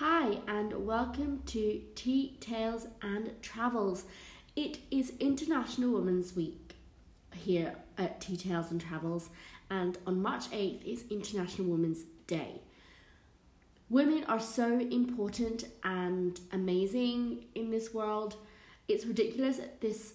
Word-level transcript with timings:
Hi, 0.00 0.38
and 0.46 0.86
welcome 0.86 1.42
to 1.46 1.82
Tea 1.96 2.36
Tales 2.38 2.86
and 3.02 3.32
Travels. 3.42 4.04
It 4.54 4.78
is 4.92 5.12
International 5.18 5.90
Women's 5.90 6.36
Week 6.36 6.76
here 7.34 7.74
at 7.98 8.20
Tea 8.20 8.36
Tales 8.36 8.70
and 8.70 8.80
Travels, 8.80 9.30
and 9.68 9.98
on 10.06 10.22
March 10.22 10.50
8th 10.52 10.84
is 10.84 11.04
International 11.10 11.66
Women's 11.66 12.04
Day. 12.28 12.60
Women 13.90 14.22
are 14.28 14.38
so 14.38 14.78
important 14.78 15.64
and 15.82 16.38
amazing 16.52 17.46
in 17.56 17.72
this 17.72 17.92
world. 17.92 18.36
It's 18.86 19.04
ridiculous 19.04 19.58
at 19.58 19.80
this 19.80 20.14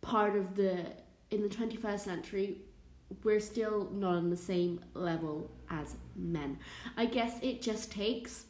part 0.00 0.34
of 0.34 0.56
the 0.56 0.86
in 1.30 1.40
the 1.40 1.48
21st 1.48 2.00
century 2.00 2.56
we're 3.22 3.38
still 3.38 3.90
not 3.92 4.14
on 4.14 4.30
the 4.30 4.36
same 4.36 4.80
level 4.94 5.50
as 5.70 5.96
men. 6.16 6.58
I 6.96 7.06
guess 7.06 7.38
it 7.42 7.62
just 7.62 7.92
takes 7.92 8.46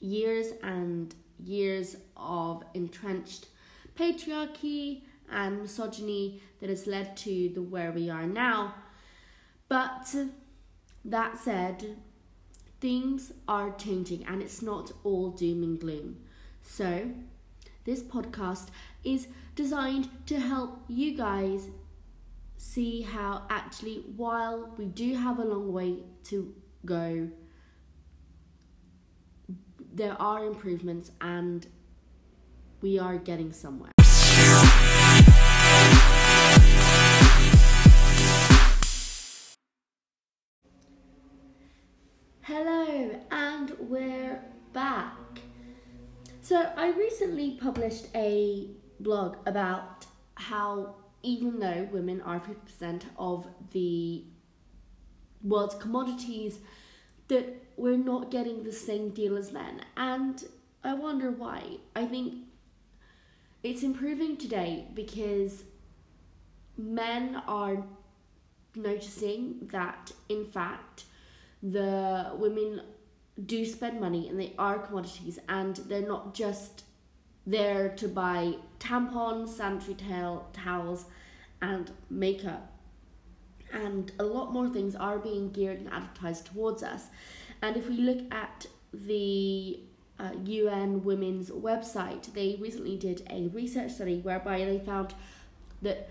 years 0.00 0.52
and 0.62 1.14
years 1.38 1.96
of 2.16 2.62
entrenched 2.74 3.46
patriarchy 3.96 5.02
and 5.30 5.62
misogyny 5.62 6.40
that 6.60 6.70
has 6.70 6.86
led 6.86 7.16
to 7.16 7.50
the 7.54 7.62
where 7.62 7.92
we 7.92 8.08
are 8.10 8.26
now. 8.26 8.74
But 9.68 10.14
that 11.04 11.38
said, 11.38 11.96
things 12.80 13.32
are 13.48 13.72
changing 13.72 14.24
and 14.26 14.42
it's 14.42 14.62
not 14.62 14.92
all 15.02 15.30
doom 15.30 15.62
and 15.62 15.80
gloom. 15.80 16.18
So, 16.62 17.10
this 17.84 18.02
podcast 18.02 18.68
is 19.04 19.28
designed 19.54 20.08
to 20.26 20.40
help 20.40 20.80
you 20.88 21.16
guys 21.16 21.68
see 22.58 23.02
how 23.02 23.42
actually, 23.48 24.04
while 24.16 24.74
we 24.76 24.86
do 24.86 25.14
have 25.14 25.38
a 25.38 25.44
long 25.44 25.72
way 25.72 26.02
to 26.24 26.54
go, 26.84 27.28
there 29.96 30.20
are 30.20 30.44
improvements 30.44 31.10
and 31.22 31.66
we 32.82 32.98
are 32.98 33.16
getting 33.16 33.50
somewhere. 33.50 33.92
Hello, 42.42 43.20
and 43.30 43.72
we're 43.80 44.42
back. 44.74 45.16
So, 46.42 46.70
I 46.76 46.90
recently 46.90 47.52
published 47.52 48.08
a 48.14 48.68
blog 49.00 49.38
about 49.46 50.04
how, 50.34 50.96
even 51.22 51.58
though 51.58 51.88
women 51.90 52.20
are 52.20 52.38
50% 52.38 53.02
of 53.18 53.48
the 53.72 54.24
world's 55.42 55.74
commodities, 55.76 56.58
that 57.28 57.62
we're 57.76 57.96
not 57.96 58.30
getting 58.30 58.62
the 58.62 58.72
same 58.72 59.10
deal 59.10 59.36
as 59.36 59.52
men. 59.52 59.82
And 59.96 60.44
I 60.84 60.94
wonder 60.94 61.30
why. 61.30 61.78
I 61.94 62.06
think 62.06 62.34
it's 63.62 63.82
improving 63.82 64.36
today 64.36 64.86
because 64.94 65.64
men 66.78 67.42
are 67.46 67.84
noticing 68.74 69.68
that, 69.72 70.12
in 70.28 70.44
fact, 70.44 71.04
the 71.62 72.30
women 72.34 72.82
do 73.44 73.66
spend 73.66 74.00
money 74.00 74.28
and 74.28 74.40
they 74.40 74.54
are 74.58 74.78
commodities 74.78 75.38
and 75.48 75.76
they're 75.88 76.06
not 76.06 76.34
just 76.34 76.84
there 77.46 77.88
to 77.90 78.08
buy 78.08 78.54
tampons, 78.78 79.48
sanitary 79.48 79.96
towels, 80.52 81.06
and 81.62 81.90
makeup. 82.10 82.75
And 83.76 84.10
a 84.18 84.24
lot 84.24 84.52
more 84.52 84.68
things 84.68 84.96
are 84.96 85.18
being 85.18 85.50
geared 85.50 85.78
and 85.78 85.92
advertised 85.92 86.46
towards 86.46 86.82
us. 86.82 87.04
And 87.62 87.76
if 87.76 87.88
we 87.88 87.98
look 87.98 88.32
at 88.32 88.66
the 88.92 89.80
uh, 90.18 90.30
UN 90.44 91.04
Women's 91.04 91.50
website, 91.50 92.32
they 92.32 92.56
recently 92.60 92.96
did 92.96 93.26
a 93.30 93.48
research 93.48 93.92
study 93.92 94.20
whereby 94.20 94.64
they 94.64 94.78
found 94.78 95.14
that 95.82 96.08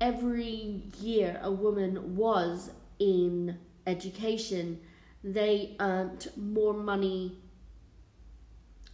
every 0.00 0.82
year 1.00 1.38
a 1.42 1.52
woman 1.52 2.16
was 2.16 2.70
in 2.98 3.58
education, 3.86 4.80
they 5.22 5.76
earned 5.80 6.28
more 6.36 6.72
money 6.72 7.36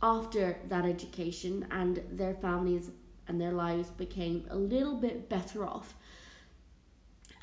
after 0.03 0.59
that 0.67 0.85
education, 0.85 1.67
and 1.71 2.03
their 2.11 2.35
families 2.35 2.91
and 3.29 3.41
their 3.41 3.53
lives 3.53 3.91
became 3.91 4.45
a 4.51 4.57
little 4.57 4.97
bit 4.97 5.29
better 5.29 5.67
off. 5.67 5.95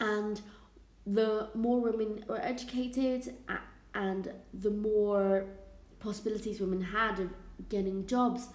And 0.03 0.41
the 1.08 1.50
more 1.56 1.80
women 1.80 2.25
were 2.28 2.41
educated 2.41 3.36
and 3.96 4.31
the 4.53 4.69
more 4.69 5.46
possibilities 6.00 6.59
women 6.59 6.81
had 6.81 7.19
of 7.19 7.30
getting 7.69 8.06
jobs, 8.06 8.50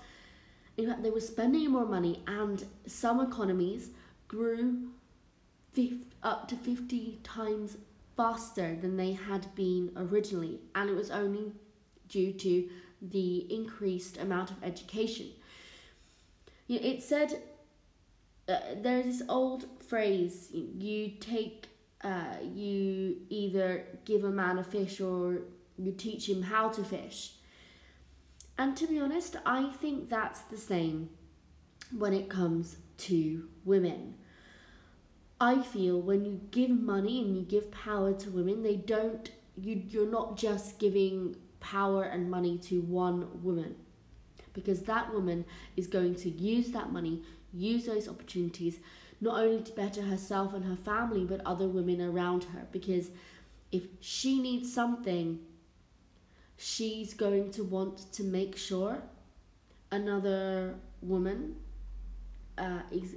in 0.78 0.86
fact, 0.86 1.02
they 1.02 1.10
were 1.10 1.20
spending 1.20 1.70
more 1.70 1.84
money, 1.86 2.22
and 2.28 2.64
some 2.86 3.20
economies 3.20 3.90
grew 4.28 4.90
50, 5.72 6.06
up 6.22 6.46
to 6.48 6.56
50 6.56 7.18
times 7.24 7.76
faster 8.16 8.76
than 8.76 8.96
they 8.96 9.12
had 9.12 9.52
been 9.56 9.90
originally, 9.96 10.60
and 10.76 10.88
it 10.88 10.94
was 10.94 11.10
only 11.10 11.52
due 12.08 12.32
to 12.32 12.68
the 13.02 13.52
increased 13.52 14.18
amount 14.18 14.52
of 14.52 14.62
education. 14.62 15.26
You 16.68 16.80
know, 16.80 16.86
it 16.86 17.02
said 17.02 17.42
uh, 18.48 18.58
there's 18.80 19.04
this 19.04 19.22
old 19.28 19.66
phrase 19.88 20.50
you 20.52 21.12
take 21.20 21.66
uh, 22.04 22.36
you 22.54 23.16
either 23.28 23.84
give 24.04 24.22
a 24.22 24.30
man 24.30 24.58
a 24.58 24.64
fish 24.64 25.00
or 25.00 25.40
you 25.76 25.92
teach 25.92 26.28
him 26.28 26.42
how 26.42 26.68
to 26.68 26.84
fish. 26.84 27.32
And 28.56 28.76
to 28.76 28.86
be 28.86 29.00
honest, 29.00 29.36
I 29.44 29.70
think 29.70 30.08
that's 30.08 30.40
the 30.42 30.56
same 30.56 31.10
when 31.96 32.12
it 32.12 32.28
comes 32.28 32.76
to 32.98 33.48
women. 33.64 34.14
I 35.40 35.62
feel 35.62 36.00
when 36.00 36.24
you 36.24 36.40
give 36.50 36.70
money 36.70 37.20
and 37.20 37.36
you 37.36 37.42
give 37.42 37.70
power 37.70 38.12
to 38.12 38.30
women, 38.30 38.62
they 38.62 38.76
don't 38.76 39.30
you 39.56 39.82
you're 39.88 40.10
not 40.10 40.36
just 40.36 40.78
giving 40.78 41.36
power 41.60 42.04
and 42.04 42.30
money 42.30 42.58
to 42.58 42.80
one 42.80 43.42
woman. 43.42 43.76
Because 44.52 44.82
that 44.82 45.12
woman 45.12 45.44
is 45.76 45.86
going 45.86 46.16
to 46.16 46.30
use 46.30 46.70
that 46.70 46.92
money, 46.92 47.22
use 47.52 47.86
those 47.86 48.08
opportunities 48.08 48.80
not 49.20 49.40
only 49.40 49.62
to 49.62 49.72
better 49.72 50.02
herself 50.02 50.54
and 50.54 50.64
her 50.64 50.76
family, 50.76 51.24
but 51.24 51.40
other 51.44 51.66
women 51.66 52.00
around 52.00 52.44
her. 52.44 52.66
Because 52.70 53.10
if 53.72 53.82
she 54.00 54.40
needs 54.40 54.72
something, 54.72 55.40
she's 56.56 57.14
going 57.14 57.50
to 57.52 57.64
want 57.64 58.12
to 58.12 58.22
make 58.22 58.56
sure 58.56 59.02
another 59.90 60.74
woman 61.00 61.56
uh, 62.58 62.80
is 62.90 63.16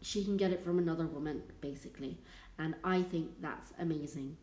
she 0.00 0.24
can 0.24 0.36
get 0.36 0.52
it 0.52 0.60
from 0.60 0.78
another 0.78 1.06
woman 1.06 1.42
basically 1.60 2.16
and 2.58 2.74
i 2.84 3.02
think 3.02 3.28
that's 3.40 3.72
amazing 3.80 4.36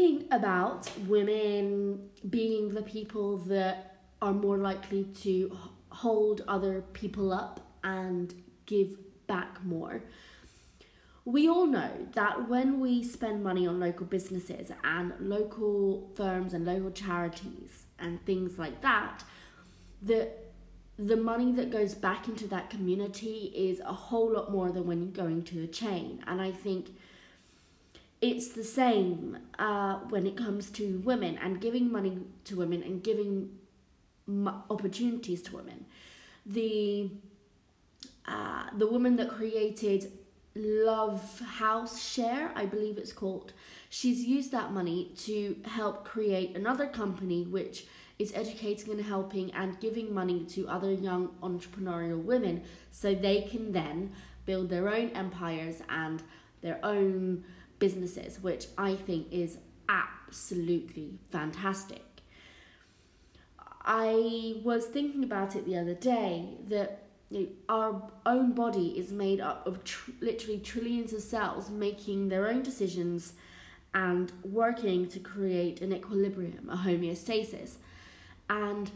Speaking 0.00 0.28
about 0.30 0.90
women 1.08 2.08
being 2.30 2.70
the 2.70 2.80
people 2.80 3.36
that 3.36 3.98
are 4.22 4.32
more 4.32 4.56
likely 4.56 5.04
to 5.24 5.54
hold 5.90 6.40
other 6.48 6.80
people 6.94 7.34
up 7.34 7.60
and 7.84 8.32
give 8.64 8.96
back 9.26 9.62
more, 9.62 10.02
we 11.26 11.50
all 11.50 11.66
know 11.66 11.90
that 12.14 12.48
when 12.48 12.80
we 12.80 13.04
spend 13.04 13.44
money 13.44 13.66
on 13.66 13.78
local 13.78 14.06
businesses 14.06 14.72
and 14.84 15.12
local 15.20 16.10
firms 16.16 16.54
and 16.54 16.64
local 16.64 16.90
charities 16.92 17.82
and 17.98 18.24
things 18.24 18.58
like 18.58 18.80
that, 18.80 19.22
that 20.00 20.50
the 20.98 21.16
money 21.16 21.52
that 21.52 21.70
goes 21.70 21.94
back 21.94 22.26
into 22.26 22.46
that 22.46 22.70
community 22.70 23.52
is 23.54 23.80
a 23.80 23.92
whole 23.92 24.32
lot 24.32 24.50
more 24.50 24.72
than 24.72 24.86
when 24.86 25.02
you're 25.02 25.12
going 25.12 25.42
to 25.42 25.62
a 25.62 25.66
chain. 25.66 26.24
And 26.26 26.40
I 26.40 26.52
think 26.52 26.88
it's 28.20 28.48
the 28.48 28.64
same 28.64 29.38
uh, 29.58 29.96
when 30.10 30.26
it 30.26 30.36
comes 30.36 30.70
to 30.72 30.98
women 31.04 31.38
and 31.38 31.60
giving 31.60 31.90
money 31.90 32.18
to 32.44 32.56
women 32.56 32.82
and 32.82 33.02
giving 33.02 33.50
m- 34.28 34.62
opportunities 34.68 35.42
to 35.42 35.56
women. 35.56 35.86
The 36.44 37.10
uh, 38.26 38.64
the 38.76 38.86
woman 38.86 39.16
that 39.16 39.28
created 39.28 40.12
Love 40.54 41.40
House 41.40 42.02
Share, 42.02 42.52
I 42.54 42.66
believe 42.66 42.98
it's 42.98 43.12
called, 43.12 43.52
she's 43.88 44.24
used 44.24 44.52
that 44.52 44.72
money 44.72 45.12
to 45.24 45.56
help 45.64 46.04
create 46.04 46.56
another 46.56 46.86
company 46.86 47.44
which 47.44 47.86
is 48.18 48.32
educating 48.34 48.92
and 48.92 49.00
helping 49.00 49.52
and 49.52 49.80
giving 49.80 50.12
money 50.12 50.44
to 50.44 50.68
other 50.68 50.92
young 50.92 51.28
entrepreneurial 51.42 52.22
women 52.22 52.62
so 52.90 53.14
they 53.14 53.42
can 53.42 53.72
then 53.72 54.12
build 54.44 54.68
their 54.68 54.88
own 54.88 55.08
empires 55.10 55.82
and 55.88 56.22
their 56.60 56.78
own 56.84 57.42
businesses, 57.80 58.40
which 58.40 58.66
I 58.78 58.94
think 58.94 59.26
is 59.32 59.58
absolutely 59.88 61.18
fantastic. 61.32 62.04
I 63.82 64.60
was 64.62 64.86
thinking 64.86 65.24
about 65.24 65.56
it 65.56 65.66
the 65.66 65.76
other 65.76 65.94
day 65.94 66.58
that 66.68 67.08
you 67.30 67.40
know, 67.40 67.48
our 67.68 68.10
own 68.26 68.52
body 68.52 68.98
is 68.98 69.10
made 69.10 69.40
up 69.40 69.66
of 69.66 69.82
tr- 69.82 70.12
literally 70.20 70.58
trillions 70.58 71.12
of 71.12 71.22
cells 71.22 71.70
making 71.70 72.28
their 72.28 72.48
own 72.48 72.62
decisions 72.62 73.32
and 73.94 74.30
working 74.44 75.08
to 75.08 75.18
create 75.18 75.80
an 75.80 75.92
equilibrium, 75.92 76.68
a 76.70 76.76
homeostasis. 76.76 77.74
And 78.48 78.90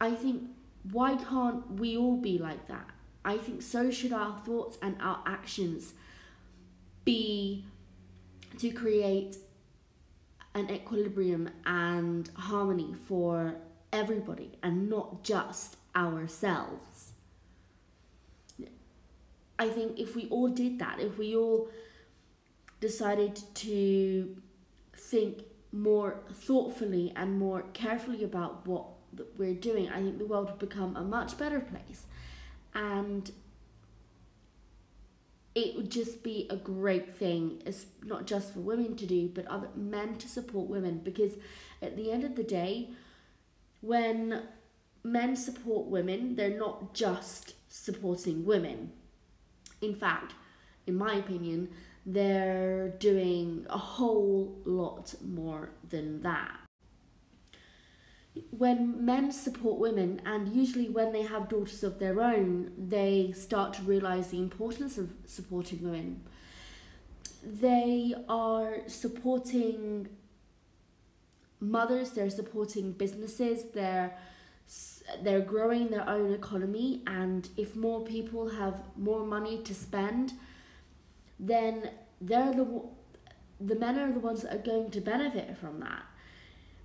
I 0.00 0.10
think 0.10 0.50
why 0.92 1.16
can't 1.16 1.70
we 1.72 1.96
all 1.96 2.16
be 2.16 2.38
like 2.38 2.68
that? 2.68 2.90
I 3.24 3.38
think 3.38 3.62
so 3.62 3.90
should 3.90 4.12
our 4.12 4.38
thoughts 4.40 4.78
and 4.80 4.96
our 5.00 5.22
actions 5.26 5.94
be 7.04 7.64
to 8.58 8.70
create 8.70 9.36
an 10.54 10.70
equilibrium 10.70 11.50
and 11.66 12.30
harmony 12.34 12.94
for 13.06 13.56
everybody 13.92 14.58
and 14.62 14.88
not 14.88 15.22
just 15.22 15.76
ourselves. 15.94 17.12
I 19.58 19.68
think 19.68 19.98
if 19.98 20.14
we 20.14 20.28
all 20.28 20.48
did 20.48 20.78
that, 20.78 21.00
if 21.00 21.18
we 21.18 21.34
all 21.34 21.68
decided 22.80 23.40
to 23.54 24.36
think 24.94 25.42
more 25.72 26.20
thoughtfully 26.32 27.12
and 27.16 27.38
more 27.38 27.62
carefully 27.72 28.22
about 28.22 28.66
what 28.66 28.86
we're 29.38 29.54
doing, 29.54 29.88
I 29.88 30.02
think 30.02 30.18
the 30.18 30.26
world 30.26 30.50
would 30.50 30.58
become 30.58 30.96
a 30.96 31.02
much 31.02 31.38
better 31.38 31.60
place. 31.60 32.04
And 32.74 33.30
it 35.56 35.74
would 35.74 35.90
just 35.90 36.22
be 36.22 36.46
a 36.50 36.56
great 36.56 37.14
thing, 37.14 37.62
it's 37.64 37.86
not 38.04 38.26
just 38.26 38.52
for 38.52 38.60
women 38.60 38.94
to 38.94 39.06
do, 39.06 39.26
but 39.34 39.46
other 39.46 39.70
men 39.74 40.16
to 40.18 40.28
support 40.28 40.68
women. 40.68 41.00
Because 41.02 41.32
at 41.80 41.96
the 41.96 42.12
end 42.12 42.24
of 42.24 42.36
the 42.36 42.44
day, 42.44 42.90
when 43.80 44.42
men 45.02 45.34
support 45.34 45.86
women, 45.86 46.36
they're 46.36 46.58
not 46.58 46.92
just 46.92 47.54
supporting 47.68 48.44
women. 48.44 48.92
In 49.80 49.94
fact, 49.94 50.34
in 50.86 50.94
my 50.94 51.14
opinion, 51.14 51.70
they're 52.04 52.90
doing 52.90 53.66
a 53.70 53.78
whole 53.78 54.60
lot 54.66 55.14
more 55.22 55.70
than 55.88 56.20
that 56.20 56.65
when 58.50 59.04
men 59.04 59.32
support 59.32 59.78
women, 59.78 60.20
and 60.24 60.48
usually 60.54 60.88
when 60.88 61.12
they 61.12 61.22
have 61.22 61.48
daughters 61.48 61.82
of 61.82 61.98
their 61.98 62.20
own, 62.20 62.72
they 62.76 63.32
start 63.36 63.74
to 63.74 63.82
realize 63.82 64.28
the 64.30 64.38
importance 64.38 64.98
of 64.98 65.10
supporting 65.26 65.82
women. 65.82 66.22
They 67.42 68.14
are 68.28 68.78
supporting 68.86 70.08
mothers, 71.60 72.10
they're 72.10 72.30
supporting 72.30 72.92
businesses, 72.92 73.70
they're 73.72 74.16
they're 75.22 75.40
growing 75.40 75.88
their 75.88 76.08
own 76.08 76.32
economy 76.34 77.00
and 77.06 77.48
if 77.56 77.76
more 77.76 78.04
people 78.04 78.48
have 78.48 78.74
more 78.96 79.24
money 79.24 79.62
to 79.62 79.72
spend 79.72 80.32
then 81.38 81.88
they're 82.20 82.52
the 82.52 82.82
the 83.60 83.76
men 83.76 83.96
are 83.96 84.12
the 84.12 84.18
ones 84.18 84.42
that 84.42 84.52
are 84.52 84.58
going 84.58 84.90
to 84.90 85.00
benefit 85.00 85.56
from 85.56 85.78
that 85.78 86.02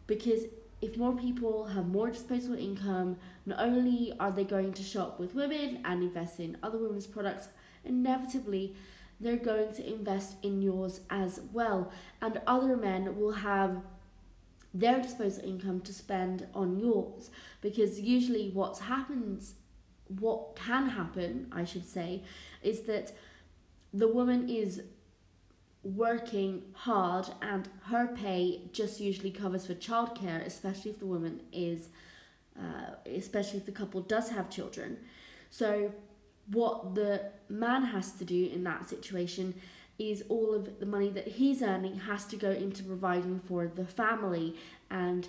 because 0.05 0.43
if 0.81 0.97
more 0.97 1.15
people 1.15 1.65
have 1.65 1.87
more 1.87 2.09
disposable 2.09 2.57
income, 2.57 3.17
not 3.45 3.59
only 3.59 4.13
are 4.19 4.31
they 4.31 4.43
going 4.43 4.73
to 4.73 4.83
shop 4.83 5.19
with 5.19 5.35
women 5.35 5.79
and 5.85 6.03
invest 6.03 6.39
in 6.39 6.57
other 6.63 6.77
women's 6.77 7.07
products, 7.07 7.49
inevitably 7.85 8.75
they're 9.19 9.37
going 9.37 9.71
to 9.73 9.87
invest 9.87 10.35
in 10.41 10.61
yours 10.61 11.01
as 11.11 11.41
well. 11.53 11.91
And 12.21 12.41
other 12.47 12.75
men 12.75 13.15
will 13.19 13.33
have 13.33 13.81
their 14.73 15.01
disposable 15.01 15.47
income 15.47 15.81
to 15.81 15.93
spend 15.93 16.47
on 16.53 16.77
yours 16.79 17.29
because 17.61 17.99
usually 17.99 18.49
what 18.51 18.77
happens 18.79 19.55
what 20.19 20.55
can 20.55 20.89
happen 20.89 21.47
i 21.51 21.63
should 21.63 21.85
say 21.87 22.23
is 22.63 22.81
that 22.81 23.11
the 23.93 24.07
woman 24.07 24.47
is 24.49 24.81
working 25.83 26.61
hard 26.73 27.27
and 27.41 27.67
her 27.85 28.07
pay 28.15 28.61
just 28.71 28.99
usually 28.99 29.31
covers 29.31 29.65
for 29.65 29.73
childcare, 29.73 30.45
especially 30.45 30.91
if 30.91 30.99
the 30.99 31.05
woman 31.05 31.41
is, 31.51 31.89
uh, 32.57 32.95
especially 33.05 33.59
if 33.59 33.65
the 33.65 33.71
couple 33.71 34.01
does 34.01 34.29
have 34.29 34.49
children. 34.49 34.97
So, 35.49 35.91
what 36.47 36.95
the 36.95 37.31
man 37.49 37.83
has 37.83 38.11
to 38.13 38.25
do 38.25 38.49
in 38.53 38.63
that 38.63 38.89
situation 38.89 39.53
is 39.97 40.23
all 40.29 40.53
of 40.53 40.79
the 40.79 40.85
money 40.85 41.09
that 41.09 41.27
he's 41.27 41.61
earning 41.61 41.95
has 41.95 42.25
to 42.25 42.35
go 42.35 42.51
into 42.51 42.83
providing 42.83 43.39
for 43.39 43.67
the 43.67 43.85
family, 43.85 44.55
and 44.89 45.27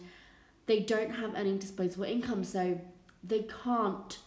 they 0.66 0.80
don't 0.80 1.10
have 1.10 1.34
any 1.34 1.56
disposable 1.58 2.04
income, 2.04 2.44
so 2.44 2.80
they 3.22 3.46
can't 3.64 4.18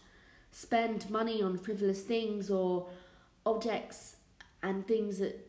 spend 0.52 1.10
money 1.10 1.42
on 1.42 1.58
frivolous 1.58 2.02
things 2.02 2.50
or 2.50 2.88
objects 3.44 4.16
and 4.62 4.86
things 4.86 5.18
that 5.18 5.45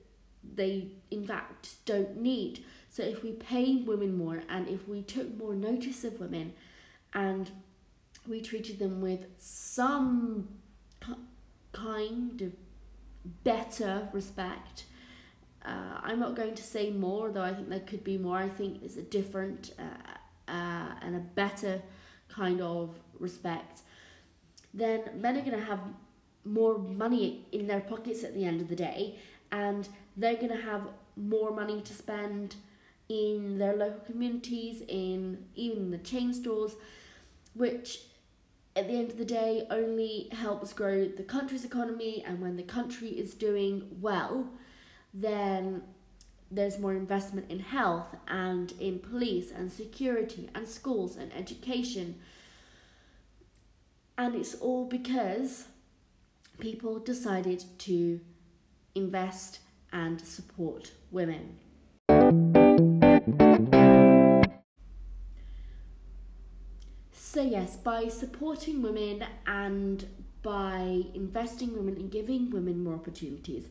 they 0.56 0.90
in 1.12 1.26
fact 1.26 1.86
don't 1.86 2.18
need. 2.18 2.64
So 2.90 3.04
if 3.04 3.24
we 3.24 3.32
pay 3.34 3.76
women 3.76 4.18
more 4.18 4.42
and 4.50 4.68
if 4.68 4.88
we 4.88 5.02
took 5.02 5.38
more 5.38 5.54
notice 5.54 6.04
of 6.04 6.20
women 6.20 6.54
and 7.14 7.52
we 8.28 8.42
treated 8.42 8.80
them 8.80 9.02
with 9.02 9.26
some 9.38 10.48
kind 11.72 12.42
of 12.42 12.54
better 13.44 14.10
respect, 14.14 14.86
uh, 15.66 16.00
I'm 16.02 16.20
not 16.20 16.36
going 16.36 16.56
to 16.56 16.64
say 16.64 16.92
more, 16.92 17.30
though 17.30 17.42
I 17.42 17.54
think 17.54 17.70
there 17.70 17.82
could 17.82 18.04
be 18.04 18.18
more. 18.18 18.38
I 18.38 18.50
think 18.50 18.84
it's 18.84 18.96
a 18.98 19.02
different 19.02 19.74
uh, 19.78 20.52
uh, 20.52 20.96
and 21.02 21.16
a 21.16 21.20
better 21.20 21.82
kind 22.30 22.62
of 22.62 22.96
respect. 23.20 23.82
Then 24.74 25.02
men 25.16 25.38
are 25.38 25.42
going 25.42 25.60
to 25.60 25.66
have 25.66 25.80
more 26.48 26.78
money 26.78 27.46
in 27.52 27.68
their 27.68 27.82
pockets 27.82 28.24
at 28.24 28.34
the 28.34 28.46
end 28.46 28.62
of 28.62 28.70
the 28.70 28.76
day, 28.76 29.20
and 29.52 29.88
they're 30.16 30.36
going 30.36 30.50
to 30.50 30.62
have 30.62 30.82
more 31.16 31.52
money 31.52 31.82
to 31.82 31.94
spend 31.94 32.56
in 33.10 33.58
their 33.58 33.76
local 33.76 34.02
communities, 34.06 34.84
in 34.88 35.46
even 35.56 35.92
the 35.92 35.98
chain 36.00 36.34
stores, 36.34 36.76
which 37.54 38.02
at 38.76 38.88
the 38.88 38.94
end 38.94 39.10
of 39.10 39.18
the 39.18 39.26
day 39.26 39.66
only 39.72 40.30
helps 40.32 40.74
grow 40.74 41.08
the 41.08 41.24
country's 41.24 41.66
economy. 41.66 42.24
And 42.26 42.42
when 42.42 42.58
the 42.58 42.64
country 42.64 43.10
is 43.10 43.34
doing 43.34 43.88
well, 44.02 44.50
then 45.14 45.84
there's 46.52 46.78
more 46.78 46.94
investment 46.94 47.50
in 47.50 47.60
health 47.60 48.16
and 48.28 48.72
in 48.80 49.00
police 49.00 49.52
and 49.52 49.72
security 49.72 50.50
and 50.54 50.68
schools 50.68 51.18
and 51.18 51.34
education. 51.34 52.20
And 54.18 54.36
it's 54.36 54.56
all 54.56 54.86
because 54.86 55.66
people 56.60 57.00
decided 57.00 57.64
to 57.80 58.20
invest 58.96 59.60
and 59.94 60.20
support 60.20 60.92
women. 61.12 61.58
So, 67.12 67.44
yes, 67.44 67.78
by 67.78 68.08
supporting 68.08 68.82
women 68.82 69.24
and 69.46 70.06
by 70.42 71.04
investing 71.14 71.76
women 71.76 71.96
and 71.96 72.12
giving 72.12 72.50
women 72.50 72.84
more 72.84 72.96
opportunities, 72.96 73.68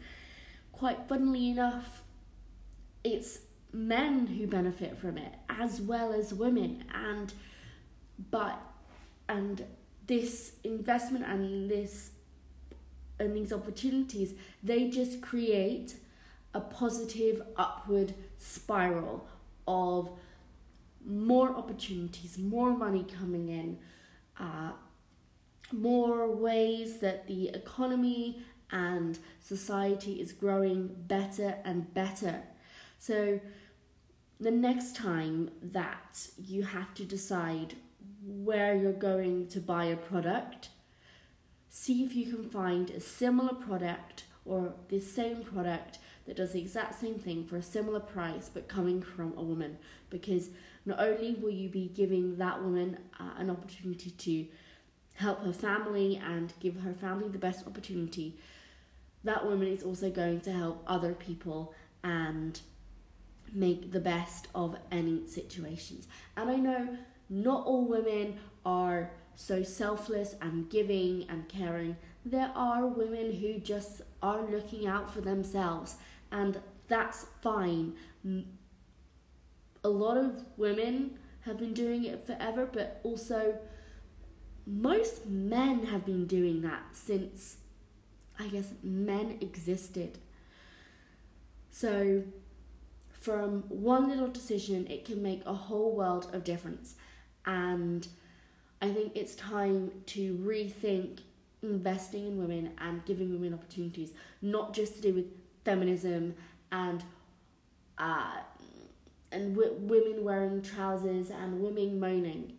quite 0.73 1.09
funnily 1.09 1.51
enough, 1.51 2.03
it's 3.03 3.41
men 3.73 4.27
who 4.27 4.47
benefit 4.47 4.97
from 4.97 5.19
it 5.19 5.35
as 5.49 5.81
well 5.81 6.13
as 6.13 6.33
women 6.33 6.85
and 6.95 7.33
but 8.31 8.61
and 9.29 9.65
this 10.07 10.53
investment 10.65 11.25
and 11.27 11.71
this 11.71 12.11
and 13.19 13.35
these 13.35 13.53
opportunities 13.53 14.35
they 14.63 14.89
just 14.89 15.21
create 15.21 15.97
a 16.55 16.61
positive 16.61 17.43
upward 17.57 18.15
spiral 18.39 19.27
of 19.69 20.11
more 21.07 21.51
opportunities, 21.51 22.37
more 22.39 22.71
money 22.77 23.05
coming 23.19 23.49
in, 23.49 23.79
uh, 24.41 24.73
more 25.73 26.31
ways 26.31 26.99
that 26.99 27.27
the 27.27 27.49
economy 27.49 28.43
and 28.71 29.19
society 29.41 30.21
is 30.21 30.33
growing 30.33 30.89
better 31.07 31.57
and 31.65 31.93
better. 31.95 32.43
So, 32.99 33.41
the 34.39 34.51
next 34.51 34.97
time 34.97 35.51
that 35.63 36.29
you 36.37 36.63
have 36.65 36.93
to 36.95 37.05
decide 37.05 37.75
where 38.23 38.75
you're 38.75 38.93
going 38.93 39.47
to 39.49 39.61
buy 39.61 39.87
a 39.87 39.97
product, 39.97 40.69
see 41.87 42.03
if 42.03 42.17
you 42.17 42.27
can 42.27 42.49
find 42.49 42.91
a 42.91 43.01
similar 43.01 43.55
product 43.55 44.25
or 44.45 44.75
the 44.89 45.01
same 45.01 45.45
product 45.45 45.99
that 46.27 46.37
does 46.37 46.53
the 46.53 46.61
exact 46.61 46.99
same 47.01 47.19
thing 47.19 47.45
for 47.45 47.57
a 47.57 47.63
similar 47.63 48.01
price 48.01 48.51
but 48.53 48.69
coming 48.69 49.01
from 49.01 49.33
a 49.37 49.43
woman. 49.43 49.79
Because 50.11 50.51
not 50.85 50.99
only 50.99 51.35
will 51.35 51.51
you 51.51 51.69
be 51.69 51.89
giving 51.95 52.37
that 52.39 52.61
woman 52.63 52.99
uh, 53.21 53.31
an 53.39 53.51
opportunity 53.51 54.11
to 54.11 54.47
help 55.15 55.45
her 55.45 55.53
family 55.53 56.21
and 56.25 56.53
give 56.59 56.81
her 56.81 56.93
family 56.93 57.29
the 57.29 57.39
best 57.39 57.67
opportunity 57.67 58.37
that 59.27 59.45
woman 59.45 59.69
is 59.69 59.83
also 59.83 60.09
going 60.11 60.41
to 60.41 60.53
help 60.53 60.83
other 60.87 61.13
people 61.13 61.75
and 62.05 62.61
make 63.53 63.93
the 63.93 64.01
best 64.01 64.49
of 64.55 64.77
any 64.91 65.27
situations. 65.27 66.07
And 66.37 66.51
i 66.51 66.57
know 66.57 66.97
not 67.29 67.67
all 67.67 67.85
women 67.85 68.39
are 68.65 69.11
so 69.37 69.63
selfless 69.63 70.35
and 70.41 70.69
giving 70.69 71.27
and 71.29 71.49
caring. 71.49 71.97
There 72.25 72.51
are 72.57 72.87
women 72.87 73.33
who 73.33 73.61
just 73.61 74.03
are 74.23 74.43
looking 74.51 74.87
out 74.89 75.13
for 75.13 75.21
themselves, 75.21 75.97
and 76.33 76.59
that's 76.89 77.27
fine. 77.43 77.95
A 79.85 79.89
lot 79.89 80.17
of 80.17 80.43
women 80.57 81.19
have 81.43 81.59
been 81.59 81.75
doing 81.75 82.05
it 82.05 82.27
forever, 82.27 82.69
but 82.71 83.01
also 83.05 83.59
most 84.67 85.27
men 85.27 85.87
have 85.87 86.05
been 86.05 86.27
doing 86.27 86.63
that 86.63 86.83
since 86.93 87.59
I 88.39 88.49
guess 88.49 88.73
men 88.83 89.39
existed. 89.41 90.19
So, 91.71 92.25
from 93.13 93.65
one 93.69 94.09
little 94.09 94.29
decision, 94.29 94.87
it 94.89 95.05
can 95.05 95.23
make 95.23 95.43
a 95.47 95.55
whole 95.55 95.95
world 95.95 96.31
of 96.33 96.43
difference. 96.43 96.97
And 97.45 98.09
I 98.87 98.93
think 98.93 99.17
it's 99.17 99.35
time 99.35 99.91
to 100.07 100.35
rethink 100.37 101.19
investing 101.61 102.29
in 102.29 102.39
women 102.39 102.71
and 102.79 103.05
giving 103.05 103.33
women 103.33 103.53
opportunities, 103.53 104.13
not 104.41 104.75
just 104.75 104.95
to 104.97 105.01
do 105.01 105.13
with 105.13 105.25
feminism 105.65 106.37
and 106.71 107.03
uh, 107.99 108.37
and 109.33 109.57
w- 109.57 109.75
women 109.81 110.23
wearing 110.23 110.63
trousers 110.63 111.31
and 111.31 111.61
women 111.61 111.99
moaning. 111.99 112.53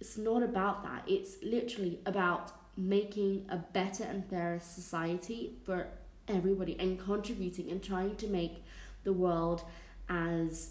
It's 0.00 0.16
not 0.16 0.42
about 0.42 0.82
that. 0.84 1.02
It's 1.06 1.36
literally 1.42 2.00
about 2.06 2.52
making 2.78 3.44
a 3.50 3.58
better 3.58 4.04
and 4.04 4.24
fairer 4.30 4.60
society 4.60 5.58
for 5.66 5.88
everybody 6.26 6.74
and 6.80 6.98
contributing 6.98 7.70
and 7.70 7.82
trying 7.82 8.16
to 8.16 8.28
make 8.28 8.64
the 9.04 9.12
world 9.12 9.62
as 10.08 10.70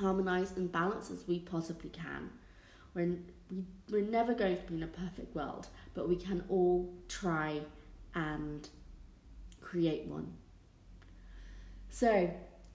harmonized 0.00 0.56
and 0.56 0.72
balanced 0.72 1.12
as 1.12 1.28
we 1.28 1.38
possibly 1.38 1.90
can. 1.90 2.30
We're, 2.94 3.18
we, 3.52 3.64
we're 3.90 4.02
never 4.02 4.34
going 4.34 4.56
to 4.56 4.62
be 4.62 4.74
in 4.74 4.82
a 4.82 4.86
perfect 4.86 5.34
world, 5.34 5.68
but 5.94 6.08
we 6.08 6.16
can 6.16 6.42
all 6.48 6.92
try 7.08 7.60
and 8.14 8.68
create 9.60 10.06
one. 10.06 10.32
So, 11.90 12.30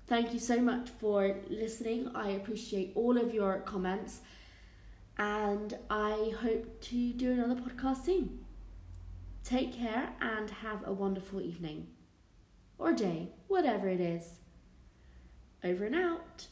thank 0.05 0.33
you 0.33 0.39
so 0.39 0.61
much 0.61 0.89
for 0.89 1.35
listening. 1.49 2.11
I 2.15 2.29
appreciate 2.29 2.91
all 2.95 3.17
of 3.17 3.33
your 3.33 3.59
comments, 3.61 4.21
and 5.17 5.77
I 5.89 6.33
hope 6.41 6.81
to 6.81 7.13
do 7.13 7.31
another 7.31 7.55
podcast 7.55 8.05
soon. 8.05 8.45
Take 9.43 9.73
care 9.73 10.13
and 10.21 10.49
have 10.49 10.85
a 10.85 10.93
wonderful 10.93 11.41
evening 11.41 11.87
or 12.77 12.93
day, 12.93 13.29
whatever 13.47 13.87
it 13.87 14.01
is. 14.01 14.33
Over 15.63 15.85
and 15.85 15.95
out. 15.95 16.47